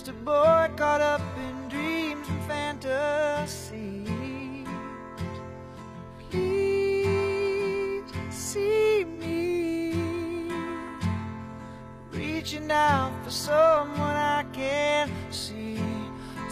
[0.00, 4.08] just a boy caught up in dreams and fantasies.
[6.30, 9.92] Please see me
[12.12, 15.78] reaching out for someone I can't see.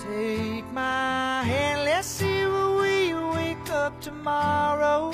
[0.05, 5.11] Take my hand, let's see where we wake up tomorrow.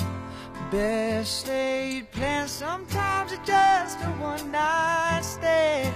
[0.72, 5.94] Best laid plans, sometimes it's just a one night stand.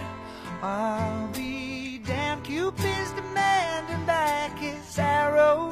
[0.63, 1.68] I'll be
[4.09, 5.71] back is arrow.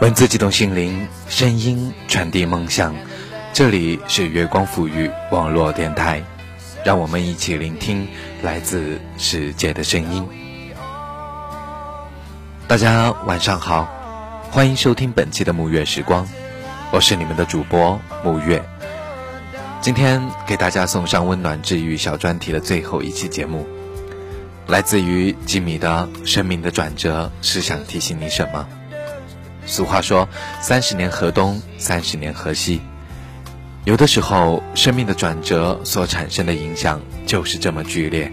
[0.00, 2.94] 文字激动心灵，声音传递梦想。
[3.52, 6.22] 这里是月光抚育网络电台，
[6.84, 8.08] 让我们一起聆听
[8.42, 10.41] 来自世界的声音。
[12.72, 13.86] 大家晚上好，
[14.50, 16.26] 欢迎收听本期的沐月时光，
[16.90, 18.64] 我是你们的主播沐月。
[19.82, 23.66] 今天给大家送上温暖治愈小专题的最后一期节目，
[24.66, 28.66] 来自于吉米的《生命的转折是想提醒你什么》。
[29.68, 30.26] 俗话说
[30.62, 32.80] ：“三十年河东，三十年河西。”
[33.84, 38.32] 有的时候，生命的转折所产生的影响就是这么剧烈。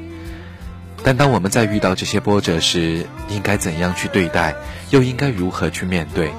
[1.04, 4.54] 但当我们在遇到这些波折时，应该怎样去对待，
[4.92, 6.32] 又应该如何去面对？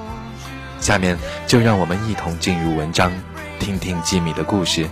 [0.81, 3.13] 下面就让我们一同进入文章，
[3.59, 4.89] 听听吉米的故事。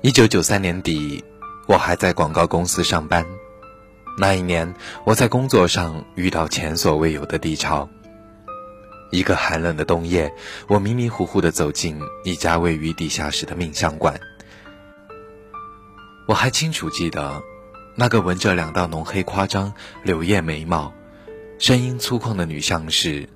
[0.00, 1.24] 一九九三年底，
[1.68, 3.24] 我还在广告公司上班。
[4.18, 4.74] 那一年，
[5.04, 7.88] 我在工作上遇到前所未有的低潮。
[9.10, 10.32] 一个寒冷的冬夜，
[10.68, 14.20] 我迷迷糊糊地走进一家位于地下室的命相馆。
[16.26, 17.42] 我还清楚记得，
[17.94, 19.72] 那个纹着两道浓黑夸张
[20.02, 20.92] 柳叶眉毛、
[21.58, 23.28] 声音粗犷的女相士，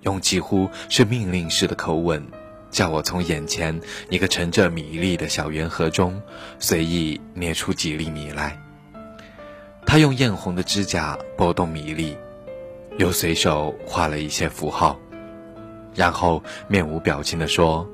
[0.00, 2.26] 用几乎是命令式的口吻，
[2.70, 6.20] 叫我从眼前一个盛着米粒的小圆盒中
[6.58, 8.58] 随意捏出几粒米来。
[9.92, 12.16] 他用艳红的指甲拨动米粒，
[12.96, 14.98] 又随手画了一些符号，
[15.94, 17.86] 然后面无表情地说：“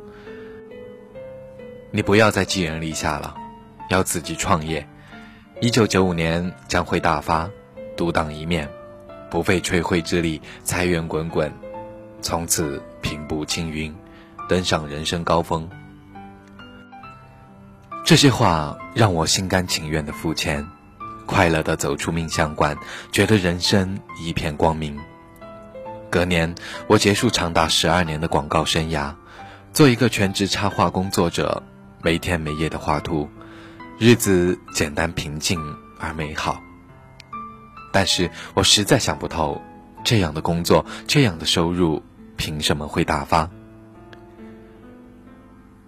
[1.91, 3.35] 你不要再寄人篱下了，
[3.91, 4.87] 要自己创业。
[5.61, 7.51] 一九九五年将会大发，
[7.97, 8.69] 独当一面，
[9.29, 11.53] 不费吹灰之力，财源滚滚，
[12.23, 13.93] 从此平步青云，
[14.49, 15.69] 登上人生高峰。”
[18.07, 20.65] 这些话让我心甘情愿地付钱。
[21.29, 22.77] 快乐地走出命相馆，
[23.13, 24.99] 觉得人生一片光明。
[26.09, 26.55] 隔年，
[26.87, 29.15] 我结束长达十二年的广告生涯，
[29.75, 31.63] 做一个全职插画工作者，
[32.03, 33.29] 没天没夜的画图，
[33.99, 35.61] 日子简单平静
[36.01, 36.63] 而美好。
[37.93, 39.61] 但是我实在想不透，
[40.03, 42.03] 这样的工作，这样的收入，
[42.39, 43.51] 凭什么会大发？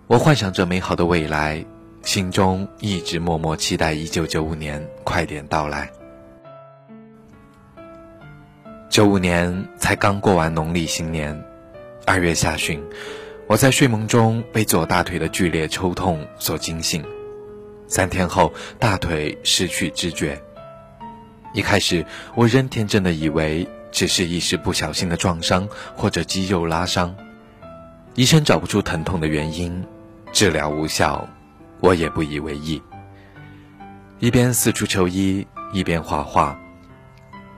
[0.06, 1.64] 我幻想着美好的未来。
[2.02, 5.90] 心中一直默默期待一九九五年快点到来。
[8.88, 11.38] 九五年才刚过完农历新年，
[12.06, 12.82] 二月下旬，
[13.46, 17.04] 我在睡梦中被左大腿的剧烈抽痛所惊醒，
[17.86, 20.40] 三天后大腿失去知觉。
[21.52, 27.14] 一开始我仍天真的以为只是一时不小心的撞伤或者肌肉拉伤，
[28.14, 29.84] 医生找不出疼痛的原因，
[30.32, 31.28] 治疗无效。
[31.80, 32.82] 我也不以为意，
[34.18, 36.60] 一边四处求医，一边画画，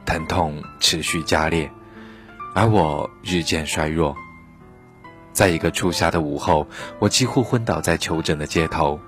[0.04, 1.70] 疼痛持续加烈，
[2.54, 4.16] 而我日渐衰弱。
[5.32, 6.68] 在一个初夏的午后，
[7.00, 9.00] 我几乎昏倒在求诊的街头，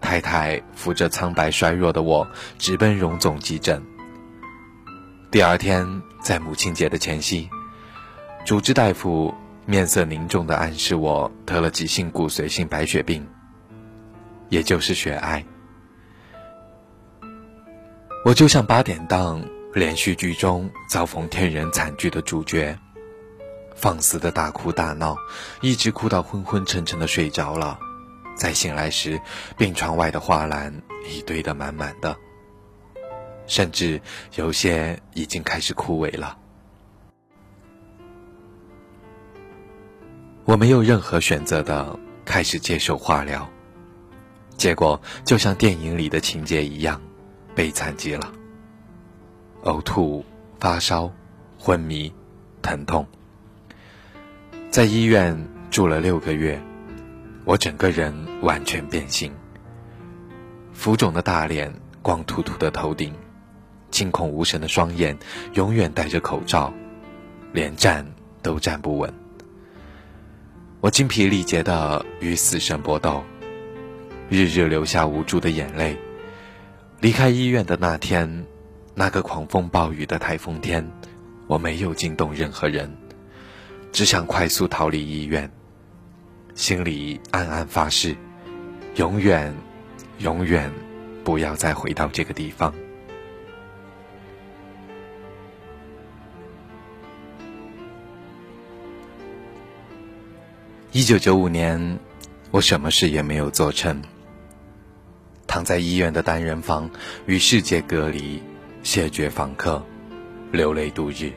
[0.00, 2.26] 太太扶着苍白衰弱的我，
[2.58, 3.80] 直奔荣总急诊。
[5.30, 7.48] 第二天，在母亲节的前夕，
[8.44, 9.32] 主治大夫
[9.64, 13.24] 面色凝重地暗示我得了急性骨髓性白血病。
[14.48, 15.44] 也就是血癌，
[18.24, 22.78] 我就像八点档连续剧中遭逢天人惨剧的主角，
[23.74, 25.16] 放肆的大哭大闹，
[25.60, 27.78] 一直哭到昏昏沉沉的睡着了。
[28.36, 29.20] 再醒来时，
[29.56, 32.16] 病床外的花篮已堆得满满的，
[33.46, 34.00] 甚至
[34.34, 36.38] 有些已经开始枯萎了。
[40.44, 43.48] 我没有任何选择的开始接受化疗。
[44.56, 47.00] 结果就像电影里的情节一样，
[47.54, 48.32] 悲惨极了。
[49.64, 50.24] 呕吐、
[50.60, 51.10] 发烧、
[51.58, 52.12] 昏迷、
[52.62, 53.06] 疼痛。
[54.70, 55.36] 在医院
[55.70, 56.60] 住了六个月，
[57.44, 59.32] 我整个人完全变形。
[60.72, 61.72] 浮肿的大脸，
[62.02, 63.14] 光秃秃的头顶，
[63.90, 65.16] 惊恐无神的双眼，
[65.54, 66.72] 永远戴着口罩，
[67.52, 68.04] 连站
[68.42, 69.12] 都站不稳。
[70.80, 73.22] 我精疲力竭的与死神搏斗，
[74.28, 75.96] 日日流下无助的眼泪。
[77.00, 78.46] 离开医院的那天，
[78.94, 80.88] 那个狂风暴雨的台风天，
[81.46, 82.90] 我没有惊动任何人，
[83.92, 85.50] 只想快速逃离医院，
[86.54, 88.16] 心里暗暗发誓，
[88.96, 89.54] 永远。
[90.20, 90.70] 永远
[91.24, 92.72] 不要再回到这个地方。
[100.92, 101.98] 一九九五年，
[102.52, 104.00] 我什么事也没有做成，
[105.54, 106.90] 躺在医院的单人房，
[107.26, 108.42] 与世界隔离，
[108.82, 109.80] 谢绝访客，
[110.50, 111.30] 流泪度日。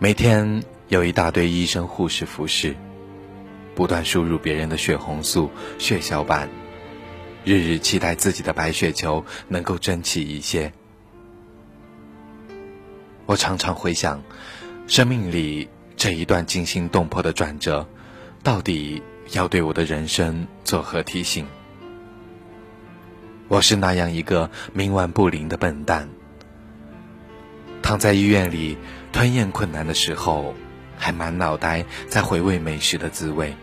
[0.00, 2.74] 每天有一大堆医生护士服侍，
[3.76, 5.48] 不断输入别人的血红素、
[5.78, 6.48] 血小板。
[7.44, 10.72] 日日期待自己的白血球能够争气一些。
[13.26, 14.20] 我常常回想，
[14.88, 17.86] 生命里这一段惊心动魄的转折，
[18.42, 19.00] 到底
[19.30, 21.46] 要对我的人生作何提醒？
[23.50, 26.08] 我是那样一个冥顽不灵的笨蛋，
[27.82, 28.78] 躺在医院里
[29.10, 30.54] 吞咽困难的时候，
[30.96, 33.56] 还满脑袋在回味美食的滋味。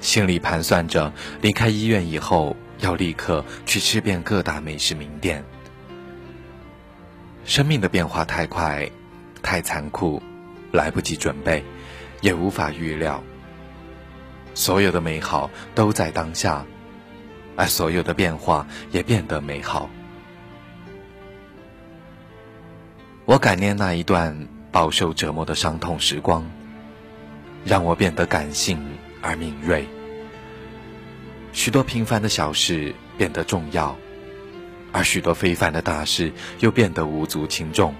[0.00, 5.44] 心里盘算着离开医院以后要立刻去吃遍各大美食名店。
[7.44, 8.90] 生命的变化太快，
[9.42, 10.20] 太残酷，
[10.72, 11.64] 来不及准备，
[12.20, 13.22] 也无法预料。
[14.54, 16.66] 所有的美好都在当下，
[17.56, 19.88] 而所有的变化也变得美好。
[23.24, 26.44] 我感念那一段饱受折磨的伤痛时光，
[27.64, 28.82] 让我变得感性。
[29.24, 29.86] 而敏锐，
[31.52, 33.96] 许多平凡的小事变得重要，
[34.90, 37.94] 而许多非凡的大事又变得无足轻重。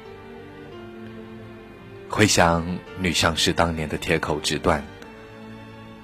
[2.08, 2.66] 回想
[2.98, 4.84] 女相士当年的铁口直断，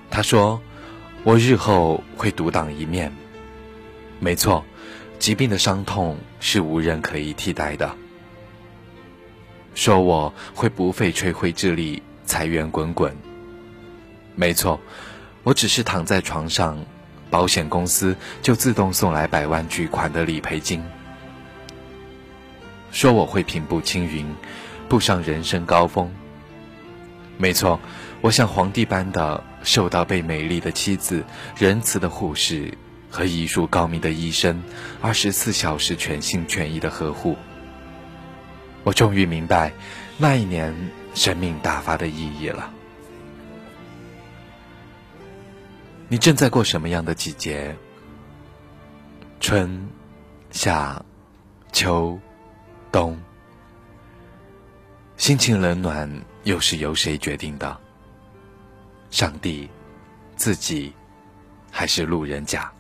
[0.08, 0.62] 她说
[1.26, 3.12] ：“我日后会独当一面。”
[4.20, 4.64] 没错，
[5.18, 7.94] 疾病的伤痛是无人可以替代的。
[9.74, 13.16] 说我会不费吹灰之力，财源滚滚。
[14.34, 14.80] 没错。
[15.44, 16.84] 我只是躺在床上，
[17.30, 20.82] 保险公司就自动送来百万巨款的理赔金。
[22.90, 24.26] 说我会平步青云，
[24.90, 26.12] 步上人生高峰。
[27.38, 27.80] 没错，
[28.20, 31.24] 我像皇帝般的受到被美丽的妻子、
[31.56, 32.76] 仁慈的护士
[33.10, 34.62] 和医术高明的医生
[35.00, 37.36] 二十四小时全心全意的呵护。
[38.84, 39.72] 我终于明白，
[40.16, 40.74] 那一年
[41.14, 42.72] 生命大发的意义了。
[46.08, 47.76] 你正在过什么样的季节？
[49.40, 49.88] 春、
[50.50, 51.04] 夏、
[51.70, 52.18] 秋、
[52.90, 53.18] 冬，
[55.16, 56.10] 心情冷暖
[56.44, 57.78] 又是由谁决定的？
[59.10, 59.68] 上帝、
[60.34, 60.92] 自己，
[61.70, 62.72] 还是路人甲？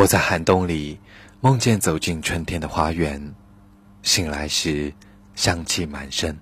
[0.00, 0.96] 我在寒冬里
[1.40, 3.34] 梦见走进春天的花园，
[4.04, 4.92] 醒来时
[5.34, 6.38] 香气满身。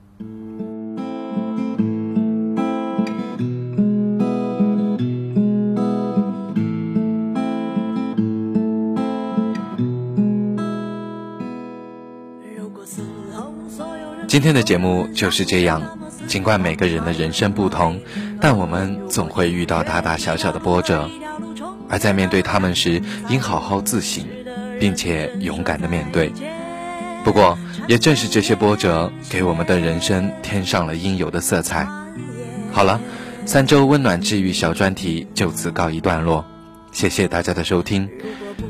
[14.28, 15.80] 今天的节目就是这样。
[16.26, 17.98] 尽管每个人的人生不同，
[18.38, 21.08] 但我们总会遇到大大小小的波折，
[21.88, 24.24] 而在面对他们时，应好好自省，
[24.78, 26.32] 并且勇敢的面对。
[27.24, 31.86] 不过，也正是这些波折，给我们的人生添上了应有的色彩。
[32.72, 33.00] 好了，
[33.44, 36.44] 三周温暖治愈小专题就此告一段落，
[36.92, 38.08] 谢谢大家的收听。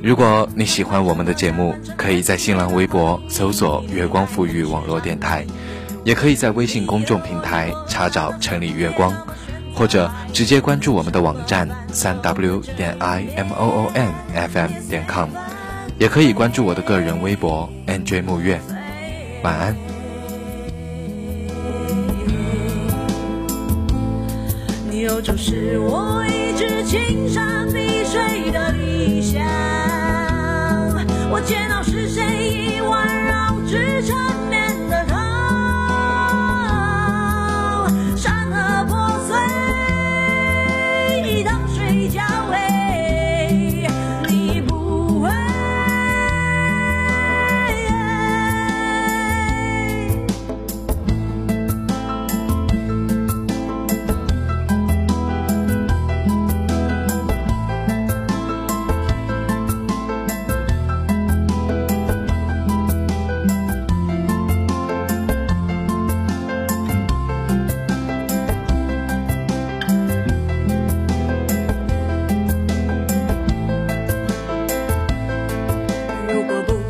[0.02, 5.44] 如果你喜欢我们的节目，可以在新浪微博搜索“月光赋予网络电台”，
[6.04, 9.14] 也可以在微信公众平台查找“城里月光”，
[9.76, 15.28] 或者直接关注我们的网站三 w 点 i m o o n f m 点 com，
[15.98, 18.58] 也可以关注我的个人微博 nj 木月。
[19.42, 19.76] 晚安。
[24.90, 29.44] 你有就是我一直青山碧水的理想。
[31.30, 34.16] 我见到是谁已环绕至缠
[34.48, 34.65] 绵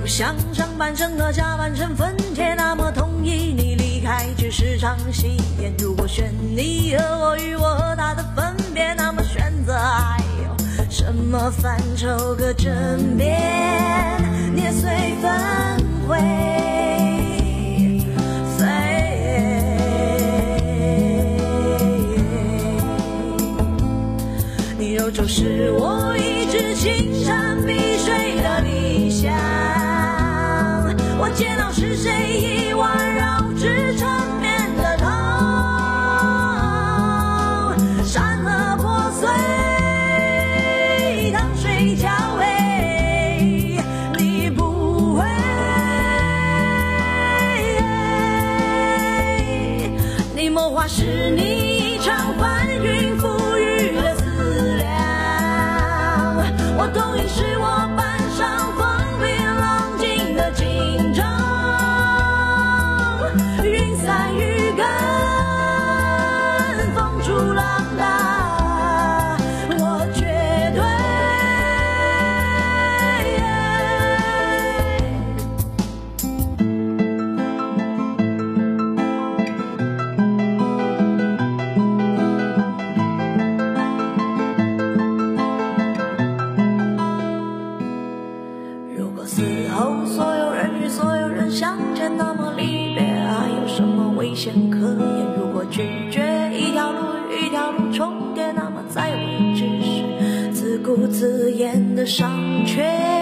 [0.06, 5.74] 想上半生和下半生分解，那么同意你离开只是场戏演。
[5.78, 10.56] 如果选你和我与我和他的分别，那么选择还有
[10.88, 13.36] 什么范畴可争辩？
[14.54, 15.30] 捏碎粉
[16.08, 16.16] 灰，
[24.78, 27.95] 你有就是我一直青山碧
[31.96, 32.55] 谁
[101.18, 103.15] 刺眼的伤，却。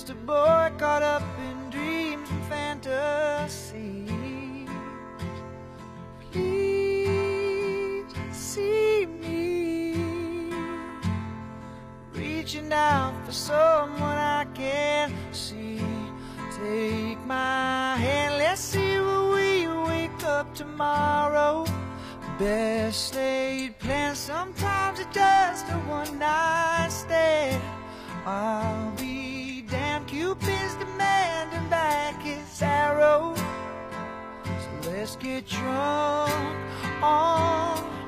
[0.00, 4.06] Just a boy caught up in dreams and fantasy.
[6.32, 9.94] Please see me
[12.14, 15.82] reaching out for someone I can't see.
[16.56, 21.66] Take my hand, let's see where we wake up tomorrow.
[22.38, 27.62] Best laid plans, sometimes it's just a one night stand.
[28.24, 28.99] I'll
[35.00, 36.30] let's get drunk
[37.02, 37.99] on